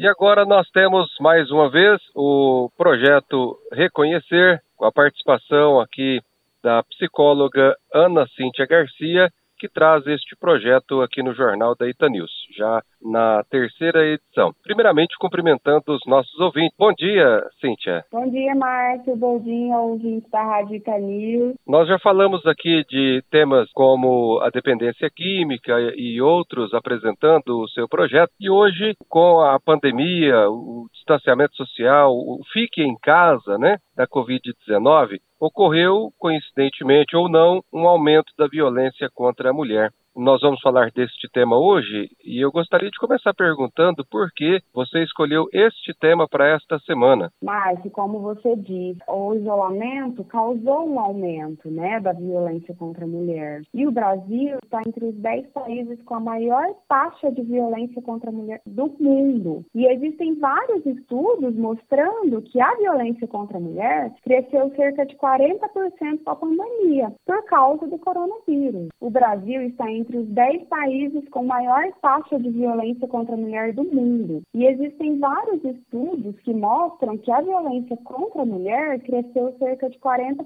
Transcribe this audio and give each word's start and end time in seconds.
E 0.00 0.08
agora 0.08 0.46
nós 0.46 0.66
temos 0.70 1.14
mais 1.20 1.50
uma 1.50 1.68
vez 1.68 2.00
o 2.16 2.70
projeto 2.74 3.58
Reconhecer, 3.70 4.58
com 4.74 4.86
a 4.86 4.90
participação 4.90 5.78
aqui 5.78 6.22
da 6.64 6.82
psicóloga 6.84 7.76
Ana 7.92 8.26
Cíntia 8.28 8.64
Garcia, 8.64 9.28
que 9.58 9.68
traz 9.68 10.06
este 10.06 10.34
projeto 10.36 11.02
aqui 11.02 11.22
no 11.22 11.34
Jornal 11.34 11.76
da 11.76 11.86
Itanews, 11.86 12.30
já 12.56 12.82
na 13.02 13.42
terceira 13.50 14.04
edição. 14.06 14.52
Primeiramente, 14.62 15.16
cumprimentando 15.18 15.84
os 15.88 16.00
nossos 16.06 16.38
ouvintes. 16.38 16.76
Bom 16.78 16.92
dia, 16.92 17.42
Cíntia. 17.60 18.04
Bom 18.12 18.28
dia, 18.30 18.54
Márcio. 18.54 19.16
Bom 19.16 19.38
dia, 19.38 19.76
ouvintes 19.78 20.30
da 20.30 20.42
Rádio 20.42 20.76
Itanews. 20.76 21.54
Nós 21.66 21.88
já 21.88 21.98
falamos 21.98 22.44
aqui 22.46 22.84
de 22.88 23.22
temas 23.30 23.70
como 23.72 24.40
a 24.40 24.50
dependência 24.50 25.08
química 25.10 25.72
e 25.96 26.20
outros 26.20 26.74
apresentando 26.74 27.60
o 27.60 27.68
seu 27.68 27.88
projeto. 27.88 28.30
E 28.40 28.50
hoje, 28.50 28.94
com 29.08 29.40
a 29.40 29.58
pandemia, 29.58 30.48
o 30.48 30.86
distanciamento 30.92 31.54
social, 31.56 32.12
o 32.12 32.40
fique 32.52 32.82
em 32.82 32.96
casa, 32.96 33.58
né, 33.58 33.76
da 33.96 34.06
Covid-19, 34.06 35.18
ocorreu, 35.40 36.10
coincidentemente 36.18 37.16
ou 37.16 37.28
não, 37.28 37.62
um 37.72 37.88
aumento 37.88 38.32
da 38.38 38.46
violência 38.46 39.08
contra 39.14 39.50
a 39.50 39.52
mulher. 39.52 39.90
Nós 40.20 40.42
vamos 40.42 40.60
falar 40.60 40.90
deste 40.90 41.30
tema 41.32 41.58
hoje 41.58 42.10
e 42.22 42.44
eu 42.44 42.52
gostaria 42.52 42.90
de 42.90 42.98
começar 42.98 43.32
perguntando 43.32 44.04
por 44.04 44.30
que 44.36 44.60
você 44.70 45.02
escolheu 45.02 45.46
este 45.50 45.94
tema 45.98 46.28
para 46.28 46.46
esta 46.54 46.78
semana. 46.80 47.32
Márcio, 47.42 47.90
como 47.90 48.18
você 48.18 48.54
disse, 48.54 49.00
o 49.08 49.32
isolamento 49.32 50.22
causou 50.24 50.86
um 50.86 51.00
aumento 51.00 51.70
né, 51.70 51.98
da 52.00 52.12
violência 52.12 52.74
contra 52.74 53.06
a 53.06 53.08
mulher. 53.08 53.62
E 53.72 53.86
o 53.86 53.90
Brasil 53.90 54.58
está 54.62 54.82
entre 54.86 55.06
os 55.06 55.14
10 55.14 55.46
países 55.54 56.02
com 56.02 56.16
a 56.16 56.20
maior 56.20 56.66
taxa 56.86 57.32
de 57.32 57.40
violência 57.40 58.02
contra 58.02 58.28
a 58.28 58.32
mulher 58.32 58.60
do 58.66 58.94
mundo. 59.00 59.64
E 59.74 59.86
existem 59.86 60.38
vários 60.38 60.84
estudos 60.84 61.56
mostrando 61.56 62.42
que 62.42 62.60
a 62.60 62.76
violência 62.76 63.26
contra 63.26 63.56
a 63.56 63.60
mulher 63.60 64.12
cresceu 64.22 64.70
cerca 64.76 65.06
de 65.06 65.16
40% 65.16 66.22
com 66.22 66.30
a 66.30 66.36
pandemia, 66.36 67.10
por 67.24 67.42
causa 67.46 67.86
do 67.86 67.98
coronavírus. 67.98 68.88
O 69.00 69.08
Brasil 69.08 69.62
está 69.62 69.90
em 69.90 70.09
entre 70.10 70.18
os 70.18 70.28
10 70.28 70.64
países 70.64 71.28
com 71.30 71.44
maior 71.44 71.84
taxa 72.02 72.38
de 72.38 72.50
violência 72.50 73.06
contra 73.06 73.34
a 73.34 73.38
mulher 73.38 73.72
do 73.72 73.84
mundo. 73.84 74.42
E 74.52 74.66
existem 74.66 75.18
vários 75.18 75.64
estudos 75.64 76.38
que 76.40 76.52
mostram 76.52 77.16
que 77.16 77.30
a 77.30 77.40
violência 77.40 77.96
contra 77.98 78.42
a 78.42 78.46
mulher 78.46 78.98
cresceu 79.00 79.54
cerca 79.58 79.88
de 79.88 79.98
40% 79.98 80.36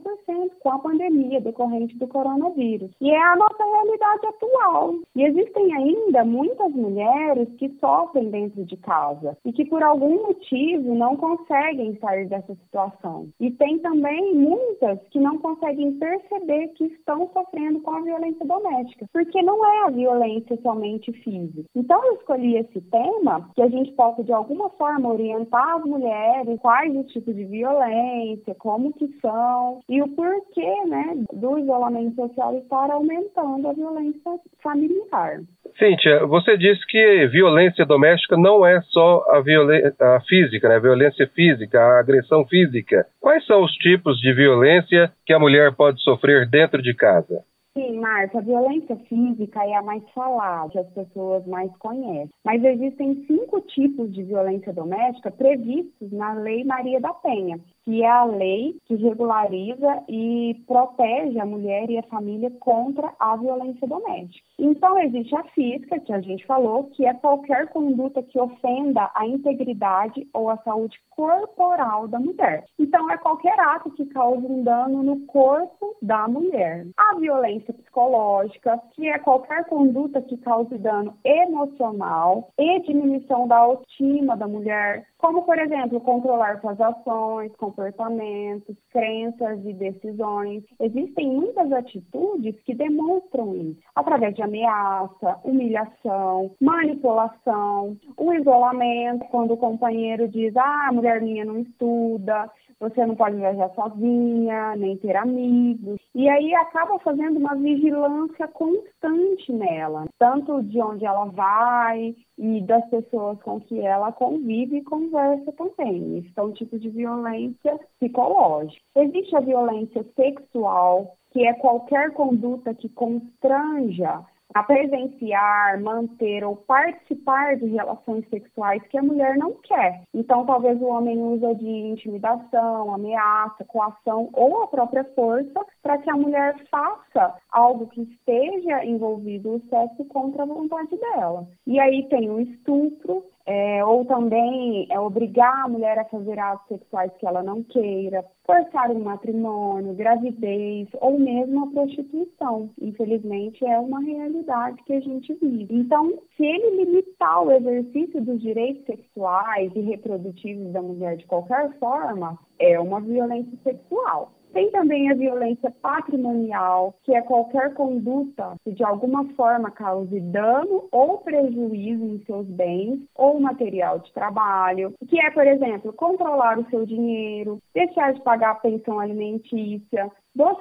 com 0.61 0.71
a 0.71 0.79
pandemia 0.79 1.41
decorrente 1.41 1.97
do 1.97 2.07
coronavírus. 2.07 2.91
E 3.01 3.11
é 3.11 3.23
a 3.23 3.37
nossa 3.37 3.65
realidade 3.65 4.27
atual. 4.27 4.95
E 5.17 5.23
existem 5.25 5.75
ainda 5.75 6.25
muitas 6.25 6.71
mulheres 6.73 7.49
que 7.59 7.71
sofrem 7.81 8.31
dentro 8.31 8.65
de 8.65 8.77
casa 8.77 9.37
e 9.45 9.53
que 9.53 9.65
por 9.65 9.83
algum 9.83 10.27
motivo 10.27 10.95
não 10.95 11.17
conseguem 11.17 11.97
sair 11.99 12.29
dessa 12.29 12.55
situação. 12.55 13.29
E 13.41 13.51
tem 13.51 13.79
também 13.79 14.35
muitas 14.35 14.99
que 15.11 15.19
não 15.19 15.39
conseguem 15.39 15.93
perceber 15.93 16.69
que 16.75 16.85
estão 16.85 17.31
sofrendo 17.33 17.81
com 17.81 17.93
a 17.93 18.01
violência 18.01 18.45
doméstica, 18.45 19.07
porque 19.13 19.41
não 19.45 19.65
é 19.65 19.87
a 19.87 19.91
violência 19.91 20.59
somente 20.63 21.13
física. 21.13 21.69
Então 21.75 22.05
eu 22.05 22.15
escolhi 22.15 22.57
esse 22.57 22.81
tema 22.91 23.49
que 23.55 23.63
a 23.63 23.69
gente 23.69 23.93
possa 23.93 24.25
de 24.25 24.33
alguma 24.33 24.71
forma 24.71 25.13
orientar 25.13 25.77
as 25.77 25.85
mulheres 25.85 26.59
quais 26.61 26.97
os 26.97 27.07
tipos 27.13 27.35
de 27.35 27.45
violência, 27.45 28.55
como 28.59 28.93
que 28.95 29.07
são 29.21 29.81
e 29.89 30.03
o 30.03 30.09
porquê, 30.09 30.85
né, 30.87 31.25
do 31.33 31.59
isolamento 31.59 32.17
social 32.17 32.57
estar 32.57 32.91
aumentando 32.91 33.69
a 33.69 33.73
violência 33.73 34.41
familiar. 34.63 35.41
Cíntia, 35.79 36.25
você 36.27 36.57
disse 36.57 36.87
que 36.87 37.27
violência 37.27 37.85
doméstica 37.85 38.37
não 38.37 38.65
é 38.65 38.81
só 38.83 39.25
a 39.31 39.41
violência 39.41 39.93
física, 40.29 40.69
né? 40.69 40.77
A 40.77 40.81
violência 40.81 41.27
física, 41.35 41.81
a 41.81 41.99
agressão 41.99 42.47
física. 42.47 43.07
Quais 43.21 43.45
são 43.45 43.63
os 43.63 43.73
tipos 43.73 44.19
de 44.21 44.33
violência 44.33 45.13
que 45.27 45.33
a 45.33 45.39
mulher 45.39 45.75
pode 45.75 46.01
sofrer 46.03 46.49
dentro 46.49 46.81
de 46.81 46.95
casa? 46.95 47.43
Sim, 47.77 47.99
Marta, 47.99 48.39
a 48.39 48.41
violência 48.41 48.95
física 49.09 49.65
é 49.65 49.75
a 49.75 49.83
mais 49.83 50.09
falada, 50.11 50.81
as 50.81 50.89
pessoas 50.91 51.45
mais 51.45 51.77
conhecem. 51.79 52.31
Mas 52.45 52.63
existem 52.63 53.27
cinco 53.27 53.61
tipos 53.63 54.13
de 54.13 54.23
violência 54.23 54.73
doméstica 54.73 55.33
previstos 55.33 56.13
na 56.13 56.35
Lei 56.35 56.63
Maria 56.63 57.01
da 57.01 57.13
Penha, 57.15 57.59
que 57.85 58.03
é 58.03 58.09
a 58.09 58.25
lei 58.25 58.77
que 58.87 58.95
regulariza 58.95 60.03
e 60.09 60.63
protege 60.67 61.39
a 61.39 61.47
mulher 61.47 61.91
e 61.91 61.99
a 61.99 62.03
família 62.05 62.51
contra 62.59 63.13
a 63.19 63.37
violência 63.37 63.87
doméstica. 63.87 64.47
Então, 64.59 64.99
existe 64.99 65.35
a 65.35 65.45
física, 65.45 66.01
que 66.01 66.13
a 66.13 66.21
gente 66.21 66.47
falou, 66.47 66.85
que 66.85 67.05
é 67.07 67.13
qualquer 67.15 67.69
conduta 67.69 68.23
que 68.23 68.41
ofenda 68.41 69.11
a 69.15 69.27
integridade 69.27 70.27
ou 70.33 70.49
a 70.49 70.57
saúde 70.59 70.99
corporal 71.11 72.09
da 72.09 72.19
mulher. 72.19 72.65
Então, 72.79 73.11
é 73.11 73.19
qualquer 73.19 73.59
ato 73.61 73.91
que 73.91 74.07
cause 74.07 74.45
um 74.47 74.63
dano 74.63 75.03
no 75.03 75.21
corpo 75.27 75.97
da 76.01 76.27
mulher. 76.27 76.87
A 76.97 77.17
violência 77.17 77.75
psicológica, 77.75 78.81
que 78.95 79.09
é 79.09 79.19
qualquer 79.19 79.65
conduta 79.67 80.23
que 80.23 80.37
cause 80.39 80.79
dano 80.79 81.15
emocional 81.25 82.51
e 82.59 82.81
diminuição 82.81 83.47
da 83.47 83.59
autoestima 83.59 84.37
da 84.37 84.49
mulher, 84.49 85.07
como, 85.19 85.43
por 85.43 85.59
exemplo, 85.59 86.01
controlar 86.01 86.61
suas 86.61 86.81
ações, 86.81 87.55
comportamentos, 87.75 88.77
crenças 88.91 89.65
e 89.65 89.73
decisões. 89.73 90.63
Existem 90.81 91.29
muitas 91.29 91.71
atitudes 91.73 92.55
que 92.63 92.75
demonstram 92.75 93.55
isso, 93.57 93.81
através 93.95 94.35
de 94.35 94.43
ameaça, 94.43 95.41
humilhação, 95.45 96.55
manipulação, 96.61 97.97
o 98.17 98.33
isolamento, 98.33 99.27
quando 99.31 99.53
o 99.53 99.57
companheiro 99.57 100.29
diz, 100.29 100.57
ah, 100.57 100.89
a 100.89 100.93
mulher 100.93 101.21
minha 101.21 101.45
não 101.45 101.59
estuda, 101.59 102.51
você 102.79 103.05
não 103.07 103.15
pode 103.15 103.37
viajar 103.37 103.71
sozinha, 103.75 104.77
nem 104.77 104.97
ter 104.97 105.17
amigos. 105.17 106.01
E 106.15 106.29
aí 106.29 106.55
acaba 106.55 106.99
fazendo 107.01 107.39
uma 107.39 107.55
vigilância 107.55 108.47
constante 108.49 109.53
nela, 109.53 110.07
tanto 110.19 110.63
de 110.63 110.81
onde 110.81 111.05
ela 111.05 111.27
vai 111.27 112.15
e 112.39 112.61
das 112.63 112.85
pessoas 112.89 113.41
com 113.43 113.61
que 113.61 113.81
ela 113.81 114.13
convive 114.13 114.79
e 114.79 114.85
conversa 114.85 115.53
também. 115.53 116.19
Isso 116.19 116.33
é 116.37 116.43
um 116.43 116.53
tipo 116.53 116.79
de 116.79 116.91
violência 116.91 117.79
psicológica. 117.99 118.81
Existe 118.97 119.37
a 119.37 119.41
violência 119.41 120.05
sexual, 120.17 121.17
que 121.31 121.47
é 121.47 121.53
qualquer 121.55 122.13
conduta 122.13 122.75
que 122.75 122.89
constranja 122.89 124.25
a 124.55 124.63
presenciar, 124.63 125.81
manter 125.81 126.45
ou 126.45 126.57
participar 126.57 127.57
de 127.57 127.67
relações 127.67 128.25
sexuais 128.31 128.83
que 128.89 128.97
a 128.97 129.03
mulher 129.03 129.37
não 129.37 129.55
quer. 129.55 130.03
Então, 130.15 130.47
talvez 130.47 130.81
o 130.81 130.87
homem 130.87 131.19
usa 131.19 131.55
de 131.57 131.69
intimidação, 131.69 132.95
ameaça, 132.95 133.65
coação 133.65 134.31
ou 134.33 134.63
a 134.63 134.69
própria 134.69 135.05
força 135.17 135.61
para 135.83 135.99
que 135.99 136.09
a 136.09 136.15
mulher 136.15 136.57
faça 136.71 137.35
algo 137.55 137.87
que 137.87 138.03
esteja 138.03 138.85
envolvido 138.85 139.55
o 139.55 139.63
sexo 139.71 140.05
contra 140.07 140.43
a 140.43 140.47
vontade 140.47 140.97
dela. 140.97 141.49
E 141.65 141.79
aí 141.79 142.07
tem 142.09 142.29
o 142.29 142.41
estupro, 142.41 143.25
é, 143.47 143.85
ou 143.85 144.05
também 144.07 144.87
é 144.91 144.99
obrigar 144.99 145.65
a 145.65 145.69
mulher 145.69 145.99
a 145.99 146.05
fazer 146.07 146.39
atos 146.39 146.67
sexuais 146.67 147.13
que 147.19 147.27
ela 147.27 147.43
não 147.43 147.63
queira, 147.63 148.25
forçar 148.45 148.91
um 148.91 149.05
matrimônio, 149.05 149.95
gravidez 149.95 150.89
ou 151.01 151.19
mesmo 151.19 151.65
a 151.65 151.71
prostituição. 151.71 152.71
Infelizmente, 152.81 153.65
é 153.65 153.79
uma 153.79 154.01
realidade 154.01 154.83
que 154.85 154.95
a 154.95 155.01
gente 155.01 155.33
vive. 155.35 155.77
Então, 155.77 156.19
se 156.37 156.45
ele 156.45 156.85
limitar 156.85 157.43
o 157.43 157.53
exercício 157.53 158.21
dos 158.23 158.41
direitos 158.41 158.85
sexuais 158.87 159.71
e 159.77 159.81
reprodutivos 159.81 160.73
da 160.73 160.83
mulher 160.83 161.17
de 161.19 161.27
qualquer 161.27 161.71
forma, 161.79 162.39
é 162.59 162.81
uma 162.81 163.01
violência 163.01 163.57
sexual. 163.63 164.33
Tem 164.55 164.71
também 164.71 165.11
a 165.11 165.15
violência 165.15 165.69
patrimonial, 165.83 166.95
que 167.03 167.13
é 167.13 167.21
qualquer 167.23 167.75
conduta 167.75 168.55
que 168.63 168.71
de 168.71 168.85
alguma 168.85 169.25
forma 169.35 169.69
cause 169.73 170.21
dano 170.21 170.87
ou 170.93 171.19
prejuízo 171.19 172.05
em 172.05 172.23
seus 172.25 172.47
bens 172.47 173.01
ou 173.17 173.41
material 173.41 173.99
de 173.99 174.13
trabalho, 174.13 174.95
que 175.09 175.21
é, 175.21 175.29
por 175.33 175.45
exemplo, 175.45 175.93
controlar 175.93 176.57
o 176.57 176.71
seu 176.71 176.87
dinheiro, 176.87 177.59
deixar 177.75 178.15
de 178.15 178.23
pagar 178.23 178.53
a 178.53 178.55
pensão 178.55 179.01
alimentícia, 179.01 180.09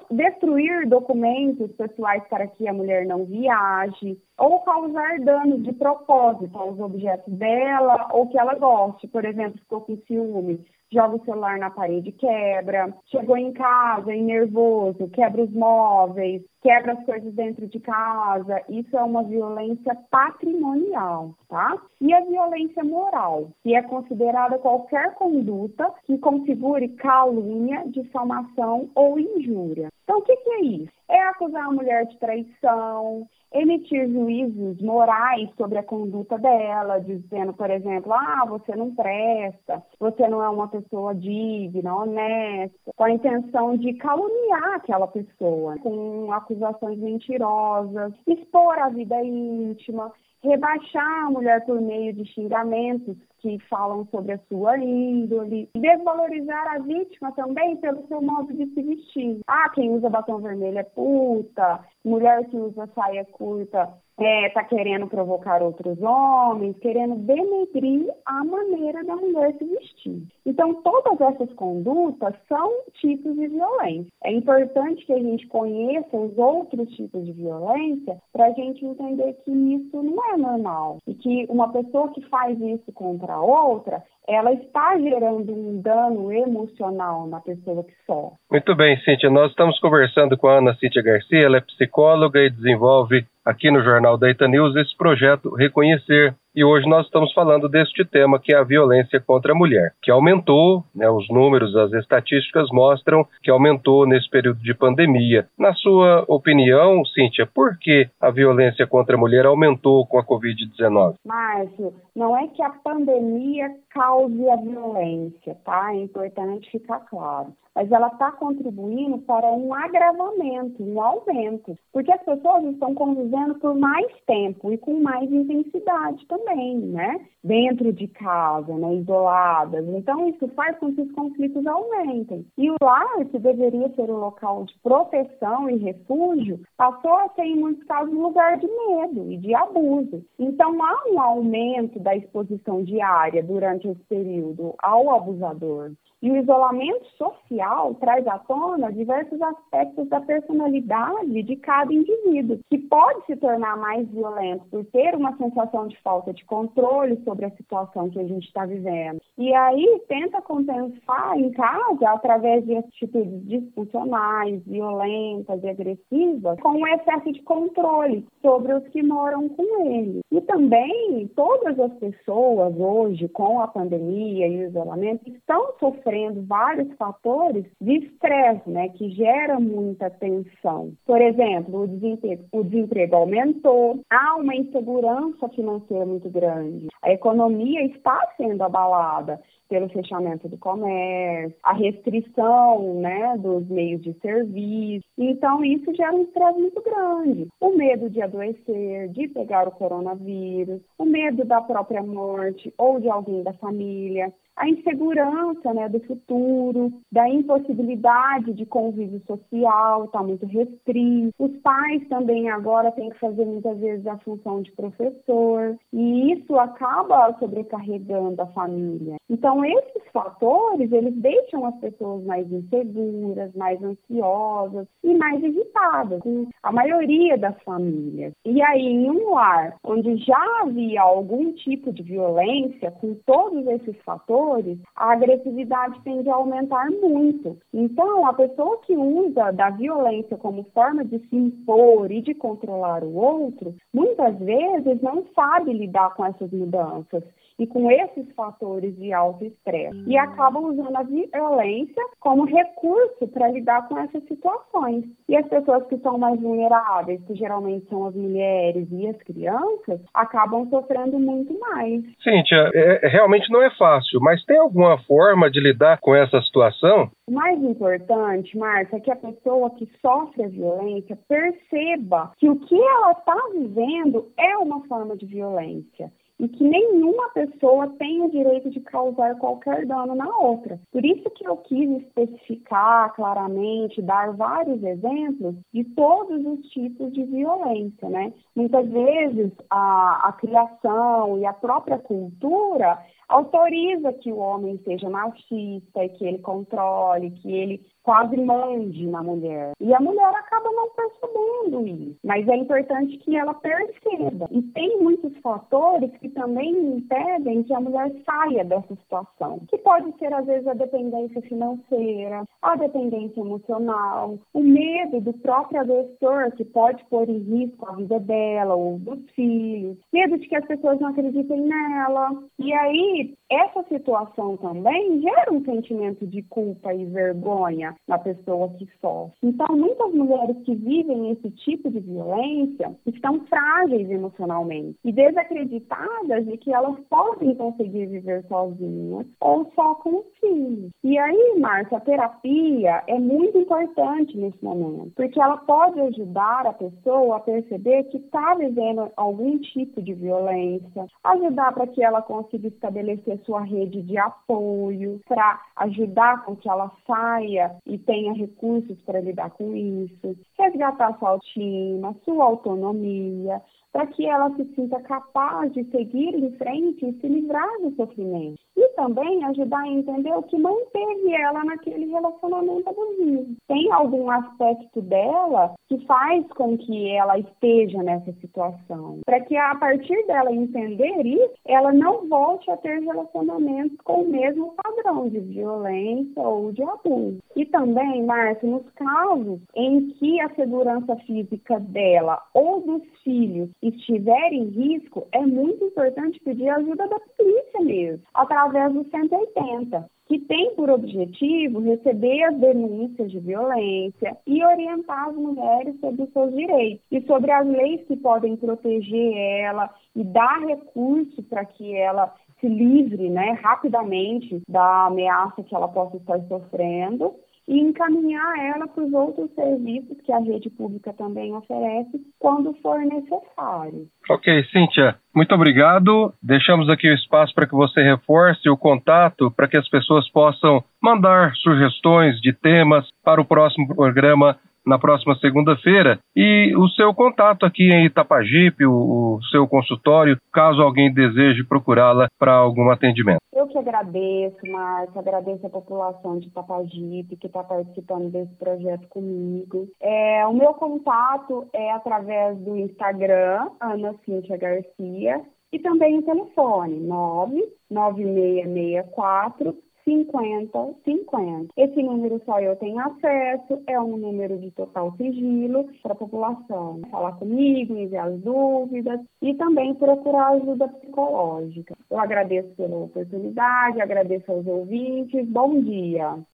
destruir 0.10 0.88
documentos 0.88 1.72
pessoais 1.74 2.24
para 2.30 2.48
que 2.48 2.68
a 2.68 2.74
mulher 2.74 3.06
não 3.06 3.26
viaje, 3.26 4.18
ou 4.40 4.60
causar 4.62 5.20
dano 5.20 5.60
de 5.60 5.72
propósito 5.74 6.58
aos 6.58 6.80
objetos 6.80 7.32
dela 7.34 8.08
ou 8.12 8.28
que 8.28 8.40
ela 8.40 8.56
goste. 8.56 9.08
Por 9.08 9.24
exemplo, 9.24 9.60
ficou 9.60 9.82
com 9.82 9.98
ciúme, 10.08 10.66
joga 10.94 11.16
o 11.16 11.26
celular 11.26 11.58
na 11.58 11.70
parede 11.70 12.12
quebra, 12.12 12.94
chegou 13.08 13.36
em 13.36 13.52
casa 13.52 14.14
e 14.14 14.22
nervoso, 14.22 15.10
quebra 15.10 15.44
os 15.44 15.52
móveis, 15.52 16.44
quebra 16.62 16.94
as 16.94 17.06
coisas 17.06 17.34
dentro 17.34 17.68
de 17.68 17.80
casa. 17.80 18.62
Isso 18.70 18.96
é 18.96 19.04
uma 19.04 19.24
violência 19.24 19.96
patrimonial, 20.10 21.36
tá? 21.50 21.76
E 22.00 22.14
a 22.14 22.22
violência 22.22 22.84
moral, 22.84 23.50
que 23.64 23.76
é 23.76 23.82
considerada 23.82 24.58
qualquer 24.60 25.14
conduta 25.16 25.92
que 26.06 26.18
configure 26.18 26.90
calúnia, 26.90 27.84
difamação 27.88 28.90
ou 28.96 29.20
injúria. 29.20 29.90
Então, 30.04 30.20
o 30.20 30.22
que, 30.22 30.36
que 30.36 30.50
é 30.50 30.62
isso? 30.62 30.94
É 31.10 31.22
acusar 31.30 31.66
a 31.66 31.72
mulher 31.72 32.06
de 32.06 32.18
traição, 32.20 33.28
emitir 33.54 34.10
juízos 34.10 34.82
morais 34.82 35.50
sobre 35.56 35.78
a 35.78 35.84
conduta 35.84 36.38
dela, 36.38 37.00
dizendo, 37.00 37.54
por 37.54 37.70
exemplo, 37.70 38.12
ah, 38.12 38.44
você 38.48 38.76
não 38.76 38.94
presta, 38.94 39.82
você 40.00 40.28
não 40.28 40.44
é 40.44 40.50
uma 40.50 40.68
pessoa 40.68 41.16
digna, 41.16 41.96
honesta, 41.96 42.92
com 42.96 43.04
a 43.04 43.12
intenção 43.12 43.78
de 43.78 43.94
caluniar 43.94 44.76
aquela 44.76 45.08
pessoa, 45.08 45.78
com 45.80 46.34
acusações 46.34 47.00
mentirosas, 47.00 48.14
expor 48.28 48.78
a 48.80 48.90
vida 48.90 49.24
íntima, 49.24 50.12
rebaixar 50.44 51.28
a 51.28 51.32
mulher 51.32 51.66
por 51.66 51.80
meio 51.80 52.14
de 52.14 52.26
xingamentos 52.26 53.16
que 53.44 53.60
falam 53.70 54.08
sobre 54.10 54.32
a 54.32 54.40
sua 54.48 54.78
índole, 54.78 55.70
desvalorizar 55.76 56.76
a 56.76 56.80
vítima 56.80 57.30
também 57.34 57.76
pelo 57.76 58.08
seu 58.08 58.22
modo 58.22 58.54
de 58.54 58.66
se 58.68 58.82
vestir. 58.82 59.42
Ah, 59.46 59.70
quem 59.70 59.92
usa 59.92 60.10
batom 60.10 60.40
vermelho 60.40 60.78
é 60.78 60.84
puta, 60.84 61.82
mulher 62.06 62.46
que 62.46 62.56
usa 62.56 62.88
saia 62.96 63.26
curta 63.26 63.94
está 64.20 64.24
é, 64.24 64.50
tá 64.50 64.64
querendo 64.64 65.08
provocar 65.08 65.62
outros 65.62 66.02
homens, 66.02 66.78
querendo 66.80 67.16
denegrir 67.16 68.08
a 68.26 68.44
maneira 68.44 69.04
da 69.04 69.16
mulher 69.16 69.54
se 69.58 69.66
vestir. 69.66 70.24
Então, 70.46 70.76
todas 70.82 71.20
essas 71.20 71.52
condutas 71.54 72.34
são 72.48 72.72
tipos 72.94 73.36
de 73.36 73.48
violência. 73.48 74.12
É 74.24 74.32
importante 74.32 75.06
que 75.06 75.14
a 75.14 75.20
gente 75.20 75.48
conheça 75.48 76.16
os 76.16 76.38
outros 76.38 76.90
tipos 76.96 77.26
de 77.26 77.32
violência 77.34 78.18
para 78.32 78.48
a 78.48 78.52
gente 78.52 78.86
entender 78.86 79.34
que 79.44 79.52
isso 79.52 80.04
não 80.04 80.34
é 80.34 80.38
normal 80.38 80.98
e 81.08 81.14
que 81.16 81.46
uma 81.50 81.72
pessoa 81.72 82.10
que 82.10 82.22
faz 82.30 82.60
isso 82.60 82.92
contra 82.94 83.34
a 83.34 83.42
outra 83.42 84.04
ela 84.28 84.54
está 84.54 84.98
gerando 85.00 85.54
um 85.54 85.82
dano 85.82 86.32
emocional 86.32 87.28
na 87.28 87.42
pessoa 87.42 87.84
que 87.84 87.94
sofre. 88.06 88.38
Muito 88.50 88.76
bem, 88.76 88.98
Cíntia. 89.02 89.30
Nós 89.30 89.50
estamos 89.50 89.78
conversando 89.80 90.38
com 90.38 90.48
a 90.48 90.60
Ana 90.60 90.74
Cíntia 90.76 91.04
Garcia, 91.04 91.46
ela 91.46 91.58
é 91.58 91.62
psicóloga 91.62 92.40
e 92.40 92.50
desenvolve 92.50 93.26
aqui 93.46 93.70
no 93.72 93.84
Jornal 93.84 94.18
da 94.18 94.30
Ita 94.30 94.48
News 94.48 94.76
esse 94.76 94.96
projeto 94.98 95.54
Reconhecer. 95.54 96.36
E 96.56 96.64
hoje 96.64 96.88
nós 96.88 97.08
estamos 97.08 97.34
falando 97.34 97.68
deste 97.68 98.06
tema 98.06 98.40
que 98.40 98.54
é 98.54 98.58
a 98.58 98.64
violência 98.64 99.20
contra 99.20 99.54
a 99.54 99.56
mulher, 99.56 99.96
que 100.00 100.12
aumentou, 100.12 100.84
né, 100.94 101.10
os 101.10 101.28
números, 101.28 101.76
as 101.76 101.92
estatísticas 101.94 102.70
mostram 102.72 103.26
que 103.42 103.50
aumentou 103.50 104.06
nesse 104.06 104.30
período 104.30 104.60
de 104.60 104.72
pandemia. 104.76 105.48
Na 105.58 105.74
sua 105.74 106.24
opinião, 106.28 107.04
Cíntia, 107.06 107.50
por 107.52 107.76
que 107.80 108.08
a 108.22 108.30
violência 108.30 108.86
contra 108.86 109.16
a 109.16 109.20
mulher 109.20 109.48
aumentou 109.48 110.06
com 110.06 110.20
a 110.20 110.24
Covid-19? 110.24 111.16
Márcio, 111.26 111.92
não 112.16 112.38
é 112.38 112.48
que 112.50 112.62
a 112.62 112.70
pandemia 112.70 113.72
cause 113.92 114.48
a 114.48 114.56
violência, 114.56 115.58
tá? 115.66 115.92
É 115.92 116.04
importante 116.04 116.70
ficar 116.70 117.00
claro 117.10 117.52
mas 117.76 117.92
ela 117.92 118.08
está 118.08 118.32
contribuindo 118.32 119.18
para 119.20 119.48
um 119.48 119.74
agravamento, 119.74 120.84
um 120.84 121.02
aumento, 121.02 121.78
porque 121.92 122.12
as 122.12 122.22
pessoas 122.24 122.66
estão 122.66 122.94
convivendo 122.94 123.56
por 123.56 123.76
mais 123.76 124.08
tempo 124.26 124.72
e 124.72 124.78
com 124.78 125.00
mais 125.00 125.32
intensidade 125.32 126.26
também, 126.28 126.43
né? 126.46 127.20
Dentro 127.44 127.92
de 127.92 128.08
casa, 128.08 128.74
né? 128.78 128.96
isoladas. 128.96 129.86
Então, 129.90 130.30
isso 130.30 130.48
faz 130.50 130.78
com 130.78 130.94
que 130.94 131.02
os 131.02 131.12
conflitos 131.12 131.66
aumentem. 131.66 132.46
E 132.58 132.72
o 132.72 132.76
lar, 132.82 133.26
que 133.26 133.40
deveria 133.40 133.90
ser 133.96 134.10
o 134.10 134.18
local 134.18 134.66
de 134.66 134.74
proteção 134.82 135.70
e 135.70 135.78
refúgio, 135.78 136.62
passou 136.78 137.14
a 137.16 137.30
ser, 137.30 137.44
em 137.44 137.56
muitos 137.56 137.84
casos, 137.84 138.14
um 138.14 138.22
lugar 138.22 138.58
de 138.58 138.68
medo 138.68 139.32
e 139.32 139.38
de 139.38 139.54
abuso. 139.54 140.24
Então, 140.40 140.82
há 140.84 141.04
um 141.12 141.20
aumento 141.20 142.00
da 142.00 142.16
exposição 142.16 142.84
diária 142.84 143.44
durante 143.44 143.88
esse 143.88 144.04
período 144.06 144.74
ao 144.80 145.16
abusador. 145.16 145.92
E 146.24 146.32
o 146.32 146.38
isolamento 146.38 147.06
social 147.18 147.96
traz 147.96 148.26
à 148.28 148.40
tona 148.40 148.94
diversos 148.94 149.42
aspectos 149.42 150.08
da 150.08 150.22
personalidade 150.22 151.44
de 151.44 151.58
cada 151.58 151.94
indivíduo, 151.94 152.60
que 152.70 152.78
pode 152.78 153.26
se 153.26 153.36
tornar 153.36 153.76
mais 153.76 154.08
violento 154.08 154.64
por 154.72 154.86
ter 154.86 155.16
uma 155.16 155.36
sensação 155.36 155.86
de 155.90 156.00
falta 156.00 156.32
de 156.32 156.46
controle 156.46 157.22
sobre 157.26 157.44
a 157.44 157.52
situação 157.52 158.10
que 158.10 158.22
a 158.22 158.24
gente 158.24 158.48
está 158.48 158.66
vivendo. 158.66 159.20
E 159.38 159.54
aí 159.54 160.02
tenta 160.08 160.42
compensar 160.42 161.38
em 161.38 161.52
casa 161.52 162.10
através 162.12 162.64
de 162.66 162.78
atitudes 162.78 163.46
disfuncionais, 163.46 164.64
violentas 164.66 165.62
e 165.62 165.68
agressivas, 165.68 166.58
com 166.62 166.70
um 166.70 166.88
excesso 166.88 167.34
de 167.34 167.42
controle 167.42 168.26
sobre 168.42 168.74
os 168.74 168.88
que 168.88 169.04
moram 169.04 169.50
com 169.50 169.86
ele. 169.88 170.22
E 170.32 170.40
também 170.40 171.30
todas 171.36 171.78
as 171.78 171.92
pessoas 171.96 172.74
hoje, 172.80 173.28
com 173.28 173.60
a 173.60 173.68
pandemia 173.68 174.48
e 174.48 174.64
o 174.64 174.70
isolamento, 174.70 175.28
estão 175.28 175.74
sofrendo 175.82 176.13
sofrendo 176.14 176.44
vários 176.44 176.94
fatores 176.96 177.66
de 177.82 178.06
estresse, 178.06 178.70
né, 178.70 178.90
que 178.90 179.10
gera 179.10 179.60
muita 179.60 180.10
tensão. 180.10 180.94
Por 181.06 181.20
exemplo, 181.22 181.82
o 181.82 181.88
desemprego, 181.88 182.44
o 182.52 182.64
desemprego 182.64 183.16
aumentou, 183.16 184.00
há 184.10 184.36
uma 184.36 184.56
insegurança 184.56 185.50
financeira 185.50 186.06
muito 186.06 186.30
grande, 186.30 186.88
a 187.02 187.12
economia 187.12 187.86
está 187.86 188.20
sendo 188.38 188.62
abalada 188.64 189.42
pelo 189.70 189.90
fechamento 189.90 190.48
do 190.48 190.58
comércio, 190.58 191.58
a 191.64 191.74
restrição 191.74 193.02
né, 193.02 193.36
dos 193.40 193.68
meios 193.68 194.04
de 194.04 194.14
serviço. 194.20 195.04
Então, 195.18 195.66
isso 195.66 195.92
gera 195.96 196.14
um 196.14 196.24
estresse 196.24 196.60
muito 196.60 196.82
grande. 196.84 197.48
O 197.60 197.76
medo 197.76 198.08
de 198.08 198.22
adoecer, 198.22 199.10
de 199.10 199.28
pegar 199.30 199.68
o 199.68 199.72
coronavírus, 199.72 200.80
o 200.96 201.06
medo 201.06 201.44
da 201.44 201.60
própria 201.60 202.04
morte 202.04 202.72
ou 202.78 203.00
de 203.00 203.10
alguém 203.10 203.42
da 203.42 203.54
família, 203.54 204.32
a 204.56 204.70
insegurança 204.70 205.74
né, 205.74 205.90
do 205.90 206.00
futuro, 206.02 206.94
da 207.12 207.28
impossibilidade 207.28 208.54
de 208.54 208.66
convívio 208.66 209.22
social, 209.26 210.06
está 210.06 210.22
muito 210.22 210.46
restrito. 210.46 211.34
Os 211.40 211.52
pais 211.58 212.08
também 212.08 212.50
agora 212.50 212.92
têm 212.92 213.10
que 213.10 213.20
fazer 213.20 213.46
muitas 213.46 213.78
vezes 213.80 214.06
a 214.06 214.18
função 214.20 214.62
de 214.62 214.72
professor, 214.72 215.76
e 215.92 216.34
isso 216.34 216.58
acaba 216.58 217.36
sobrecarregando 217.40 218.42
a 218.42 218.48
família. 218.48 219.16
Então, 219.30 219.66
esses 219.66 220.04
fatores, 220.12 220.92
eles 220.92 221.16
deixam 221.16 221.66
as 221.66 221.76
pessoas 221.78 222.24
mais 222.24 222.52
inseguras, 222.52 223.54
mais 223.56 223.82
ansiosas 223.84 224.88
e 225.04 225.14
mais 225.16 225.42
irritadas, 225.44 226.22
a 226.62 226.72
maioria 226.72 227.38
das 227.38 227.60
famílias. 227.64 228.34
E 228.46 228.62
aí, 228.62 228.86
em 228.86 229.10
um 229.10 229.34
lar 229.34 229.76
onde 229.84 230.18
já 230.18 230.62
havia 230.62 231.02
algum 231.02 231.52
tipo 231.54 231.92
de 231.92 232.04
violência, 232.04 232.92
com 232.92 233.16
todos 233.26 233.66
esses 233.68 233.98
fatores, 234.04 234.43
fatores, 234.44 234.78
a 234.96 235.14
agressividade 235.14 236.00
tende 236.04 236.30
a 236.30 236.36
aumentar 236.36 236.90
muito. 236.90 237.58
Então, 237.74 238.26
a 238.28 238.34
pessoa 238.34 238.80
que 238.82 238.96
usa 238.96 239.52
da 239.52 239.70
violência 239.70 240.38
como 240.38 240.66
forma 240.74 241.06
de 241.06 241.20
se 241.20 241.36
impor 241.36 242.12
e 242.12 242.22
de 242.22 242.34
controlar 242.34 243.04
o 243.04 243.16
outro, 243.16 243.76
muitas 243.94 244.38
vezes 244.40 245.02
não 245.02 245.26
sabe 245.34 245.74
lidar 245.74 246.14
com 246.16 246.26
essas 246.26 246.52
mudanças 246.52 247.24
e 247.60 247.68
com 247.68 247.90
esses 247.90 248.32
fatores 248.34 248.96
de 248.98 249.14
alto 249.14 249.46
estresse 249.46 250.04
e 250.08 250.18
acabam 250.18 250.66
usando 250.66 250.96
a 250.96 251.04
violência 251.04 252.04
como 252.20 252.46
recurso 252.46 253.28
para 253.28 253.50
lidar 253.50 253.88
com 253.88 253.98
essas 253.98 254.24
situações. 254.24 255.06
E 255.30 255.36
as 255.36 255.48
pessoas 255.48 255.86
que 255.88 255.98
são 256.00 256.18
mais 256.18 256.40
vulneráveis, 256.40 257.22
que 257.26 257.36
geralmente 257.36 257.88
são 257.90 258.08
as 258.08 258.16
mulheres 258.16 258.88
e 258.92 259.08
as 259.08 259.18
crianças, 259.24 260.02
acabam 260.14 260.68
sofrendo 260.70 261.20
muito 261.20 261.58
mais. 261.60 262.04
Cíntia, 262.22 262.72
é, 262.74 263.08
realmente 263.08 263.52
não 263.52 263.62
é 263.62 263.70
fácil, 263.78 264.20
mas 264.22 264.33
tem 264.46 264.58
alguma 264.58 264.98
forma 265.00 265.52
de 265.52 265.60
lidar 265.60 266.00
com 266.00 266.16
essa 266.16 266.42
situação? 266.42 267.12
O 267.28 267.32
mais 267.32 267.62
importante, 267.62 268.58
Marcia, 268.58 268.98
é 268.98 269.02
que 269.02 269.12
a 269.12 269.16
pessoa 269.16 269.70
que 269.72 269.90
sofre 270.02 270.44
a 270.44 270.48
violência 270.48 271.18
perceba 271.28 272.32
que 272.38 272.50
o 272.50 272.60
que 272.60 272.76
ela 272.76 273.12
está 273.12 273.36
vivendo 273.54 274.32
é 274.38 274.58
uma 274.58 274.82
forma 274.88 275.16
de 275.18 275.26
violência 275.26 276.12
e 276.40 276.48
que 276.48 276.64
nenhuma 276.64 277.30
pessoa 277.30 277.88
tem 277.98 278.22
o 278.22 278.30
direito 278.30 278.70
de 278.70 278.80
causar 278.82 279.36
qualquer 279.38 279.86
dano 279.86 280.16
na 280.16 280.28
outra. 280.38 280.80
Por 280.92 281.06
isso 281.06 281.30
que 281.32 281.48
eu 281.48 281.58
quis 281.58 281.90
especificar 282.02 283.14
claramente, 283.16 284.02
dar 284.02 284.34
vários 284.34 284.84
exemplos 284.84 285.56
de 285.74 285.84
todos 285.84 286.46
os 286.46 286.68
tipos 286.70 287.14
de 287.14 287.24
violência, 287.24 288.10
né? 288.10 288.34
Muitas 288.56 288.88
vezes 288.90 289.52
a, 289.70 290.28
a 290.28 290.34
criação 290.34 291.40
e 291.40 291.46
a 291.46 291.54
própria 291.54 291.98
cultura 292.00 293.00
autoriza 293.28 294.14
que 294.14 294.32
o 294.32 294.38
homem 294.38 294.80
seja 294.84 295.10
machista 295.10 296.04
e 296.04 296.10
que 296.10 296.26
ele 296.26 296.40
controle, 296.40 297.32
que 297.32 297.52
ele 297.52 297.86
quase 298.04 298.38
mande 298.38 299.08
na 299.08 299.24
mulher. 299.24 299.72
E 299.80 299.94
a 299.94 300.00
mulher 300.00 300.30
acaba 300.36 300.70
não 300.72 300.90
percebendo 300.90 301.88
isso. 301.88 302.20
Mas 302.24 302.48
é 302.48 302.56
importante 302.56 303.18
que 303.18 303.36
ela 303.36 303.54
perceba. 303.54 304.48
E 304.52 304.62
tem 304.62 305.02
muitos 305.02 305.36
fatores 305.38 306.12
que 306.18 306.30
também 306.30 306.98
impedem 306.98 307.64
que 307.64 307.74
a 307.74 307.80
mulher 307.80 308.12
saia 308.26 308.64
dessa 308.64 308.96
situação. 308.96 309.62
Que 309.70 309.78
pode 309.78 310.18
ser, 310.18 310.34
às 310.34 310.46
vezes, 310.46 310.68
a 310.68 310.74
dependência 310.74 311.42
financeira, 311.44 312.44
a 312.62 312.76
dependência 312.76 313.40
emocional, 313.40 314.38
o 314.54 314.60
medo 314.60 315.22
do 315.22 315.34
próprio 315.34 315.82
agressor, 315.82 316.52
que 316.56 316.66
pode 316.66 317.04
pôr 317.06 317.30
em 317.30 317.40
risco 317.40 317.88
a 317.88 317.96
vida 317.96 318.20
dela 318.20 318.76
ou 318.76 319.00
dos 319.00 319.30
filhos, 319.32 319.98
medo 320.12 320.38
de 320.38 320.48
que 320.48 320.56
as 320.56 320.66
pessoas 320.66 321.00
não 321.00 321.10
acreditem 321.10 321.62
nela. 321.62 322.32
E 322.60 322.74
aí 322.74 323.34
essa 323.50 323.84
situação 323.84 324.58
também 324.58 325.22
gera 325.22 325.54
um 325.54 325.64
sentimento 325.64 326.26
de 326.26 326.42
culpa 326.44 326.94
e 326.94 327.06
vergonha 327.06 327.93
na 328.08 328.18
pessoa 328.18 328.70
que 328.78 328.88
sofre. 329.02 329.34
Então, 329.44 329.68
muitas 329.76 330.14
mulheres 330.14 330.58
que 330.66 330.76
vivem 330.76 331.32
esse 331.32 331.50
tipo 331.52 331.90
de 331.90 332.00
violência 332.00 332.96
estão 333.06 333.40
frágeis 333.46 334.10
emocionalmente 334.10 334.98
e 335.04 335.12
desacreditadas 335.12 336.46
de 336.46 336.58
que 336.58 336.74
elas 336.74 337.00
podem 337.10 337.56
conseguir 337.56 338.08
viver 338.08 338.44
sozinhas 338.48 339.26
ou 339.40 339.72
só 339.76 339.96
com 339.96 340.20
os 340.20 340.26
filhos. 340.40 340.92
E 341.04 341.18
aí, 341.18 341.56
Márcia, 341.60 341.98
a 341.98 342.02
terapia 342.02 343.04
é 343.08 343.20
muito 343.20 343.58
importante 343.58 344.38
nesse 344.38 344.64
momento, 344.64 345.12
porque 345.16 345.40
ela 345.40 345.58
pode 345.58 346.00
ajudar 346.00 346.68
a 346.68 346.74
pessoa 346.74 347.38
a 347.38 347.40
perceber 347.40 348.04
que 348.06 348.18
está 348.18 348.56
vivendo 348.56 349.12
algum 349.16 349.58
tipo 349.60 350.02
de 350.02 350.14
violência, 350.14 351.08
ajudar 351.24 351.74
para 351.74 351.88
que 351.88 352.04
ela 352.04 352.22
consiga 352.22 352.68
estabelecer 352.68 353.40
sua 353.46 353.62
rede 353.62 354.02
de 354.02 354.18
apoio, 354.18 355.20
para 355.28 355.62
ajudar 355.78 356.46
com 356.46 356.56
que 356.56 356.70
ela 356.70 356.92
saia 357.06 357.76
e 357.86 357.98
tenha 357.98 358.34
recursos 358.34 359.00
para 359.02 359.20
lidar 359.20 359.50
com 359.52 359.76
isso, 359.76 360.38
resgatar 360.58 361.18
sua 361.20 361.30
autoestima, 361.32 362.16
sua 362.24 362.46
autonomia, 362.46 363.62
para 363.94 364.08
que 364.08 364.26
ela 364.26 364.50
se 364.56 364.66
sinta 364.74 365.00
capaz 365.02 365.72
de 365.72 365.84
seguir 365.86 366.34
em 366.36 366.52
frente 366.54 367.06
e 367.06 367.14
se 367.14 367.28
livrar 367.28 367.70
do 367.82 367.96
sofrimento. 367.96 368.58
E 368.76 368.90
também 368.96 369.46
ajudar 369.46 369.82
a 369.82 369.88
entender 369.88 370.34
o 370.34 370.42
que 370.44 370.58
manteve 370.58 371.34
ela 371.34 371.64
naquele 371.64 372.08
relacionamento 372.08 372.90
abusivo. 372.90 373.56
Tem 373.68 373.92
algum 373.92 374.30
aspecto 374.32 375.00
dela 375.02 375.74
que 375.88 376.04
faz 376.06 376.46
com 376.54 376.76
que 376.76 377.10
ela 377.12 377.38
esteja 377.38 378.02
nessa 378.02 378.34
situação? 378.34 379.20
Para 379.26 379.40
que 379.42 379.56
a 379.56 379.76
partir 379.76 380.26
dela 380.26 380.52
entender 380.52 381.26
isso, 381.26 381.54
ela 381.66 381.94
não 381.94 382.28
volte 382.28 382.70
a 382.72 382.78
ter 382.78 383.00
relacionamentos 383.00 383.98
com 384.04 384.24
o 384.24 384.30
mesmo 384.30 384.74
padrão 384.74 385.30
de 385.30 385.40
violência 385.40 386.42
ou 386.42 386.72
de 386.72 386.82
abuso. 386.82 387.38
E 387.56 387.66
também, 387.66 388.24
Márcia, 388.24 388.68
nos 388.68 388.90
casos 388.96 389.60
em 389.76 390.10
que 390.12 390.42
a 390.42 390.50
segurança 390.56 391.16
física 391.18 391.80
dela 391.80 392.42
ou 392.54 392.82
dos 392.82 393.04
filhos 393.24 393.70
estiver 393.88 394.54
em 394.54 394.66
risco, 394.70 395.28
é 395.32 395.46
muito 395.46 395.84
importante 395.86 396.40
pedir 396.40 396.70
ajuda 396.70 397.08
da 397.08 397.20
polícia 397.38 397.82
mesmo, 397.82 398.24
através 398.34 398.94
do 398.94 399.04
180, 399.10 400.10
que 400.28 400.40
tem 400.40 400.74
por 400.76 400.90
objetivo 400.90 401.82
receber 401.82 402.44
as 402.44 402.58
denúncias 402.58 403.30
de 403.32 403.40
violência 403.40 404.38
e 404.48 404.64
orientar 404.64 405.30
as 405.30 405.36
mulheres 405.36 406.00
sobre 406.00 406.24
os 406.24 406.32
seus 406.32 406.54
direitos 406.56 407.06
e 407.12 407.22
sobre 407.22 407.52
as 407.52 407.68
leis 407.68 408.06
que 408.08 408.16
podem 408.16 408.56
proteger 408.56 409.36
ela 409.36 409.90
e 410.16 410.24
dar 410.24 410.60
recurso 410.66 411.44
para 411.44 411.66
que 411.66 411.96
ela 411.96 412.34
se 412.62 412.68
livre 412.70 413.30
né, 413.30 413.52
rapidamente 413.62 414.62
da 414.70 415.08
ameaça 415.08 415.62
que 415.64 415.76
ela 415.76 415.90
possa 415.90 416.16
estar 416.16 416.40
sofrendo 416.48 417.36
e 417.68 417.80
encaminhar 417.80 418.58
ela 418.60 418.88
para 418.88 419.04
os 419.04 419.14
outros 419.14 419.50
serviços 419.54 420.18
que 420.24 420.32
a 420.32 420.40
rede 420.40 420.70
pública 420.70 421.14
também 421.14 421.56
oferece 421.56 422.22
quando 422.38 422.74
for 422.82 423.00
necessário. 423.00 424.08
Ok, 424.30 424.64
Cíntia, 424.66 425.16
muito 425.34 425.56
obrigado. 425.56 426.34
Deixamos 426.42 426.90
aqui 426.90 427.10
o 427.10 427.16
espaço 427.16 427.54
para 427.54 427.68
que 427.68 427.74
você 427.74 428.02
reforce 428.02 428.70
o 428.70 428.78
contato 428.78 429.52
para 429.52 429.68
que 429.68 429.78
as 429.78 429.88
pessoas 429.90 430.30
possam 430.30 430.84
mandar 431.02 431.54
sugestões 431.56 432.40
de 432.42 432.54
temas 432.54 433.08
para 433.24 433.42
o 433.42 433.46
próximo 433.46 433.88
programa 433.88 434.58
na 434.86 435.00
próxima 435.00 435.34
segunda-feira. 435.36 436.20
E 436.36 436.76
o 436.76 436.90
seu 436.90 437.14
contato 437.14 437.66
aqui 437.66 437.90
em 437.90 438.06
Itapajipe, 438.06 438.86
o, 438.86 439.38
o 439.38 439.40
seu 439.52 439.66
consultório, 439.68 440.38
caso 440.52 440.82
alguém 440.82 441.14
deseje 441.14 441.64
procurá-la 441.64 442.28
para 442.38 442.54
algum 442.54 442.90
atendimento. 442.90 443.40
Eu 443.54 443.68
que 443.68 443.78
agradeço, 443.78 444.58
Marta, 444.70 445.18
agradeço 445.20 445.66
a 445.66 445.70
população 445.70 446.38
de 446.40 446.48
Itapajipe 446.48 447.38
que 447.38 447.48
está 447.48 447.64
participando 447.64 448.30
desse 448.32 448.54
projeto 448.56 449.08
comigo. 449.08 449.88
É, 450.02 450.46
o 450.48 450.54
meu 450.54 450.74
contato 450.74 451.66
é 451.72 451.92
através 451.92 452.58
do 452.60 452.76
Instagram, 452.78 453.70
Ana 453.80 454.14
Cíntia 454.26 454.58
Garcia, 454.58 455.42
e 455.72 455.80
também 455.80 456.20
o 456.20 456.24
telefone 456.24 457.00
99664 457.00 459.74
50 460.04 460.96
50. 461.04 461.74
Esse 461.78 462.04
número 462.04 462.42
só 462.46 462.60
eu 462.60 462.76
tenho 462.76 463.00
acesso, 463.00 463.82
é 463.88 464.00
um 464.00 464.18
número 464.18 464.58
de 464.58 464.72
total 464.72 465.14
sigilo 465.18 465.86
para 466.02 466.14
a 466.14 466.16
população. 466.16 467.02
Falar 467.10 467.34
comigo, 467.34 467.96
enviar 467.96 468.28
as 468.28 468.40
dúvidas 468.42 469.20
e 469.42 469.54
também 469.56 469.94
procurar 469.96 470.50
ajuda 470.50 470.88
psicológica. 470.88 471.96
Eu 472.10 472.20
agradeço 472.20 472.70
pela 472.76 472.98
oportunidade, 472.98 474.02
agradeço 474.02 474.52
aos 474.52 474.66
ouvintes. 474.68 475.48
Bom 475.48 475.80
dia. 475.82 476.44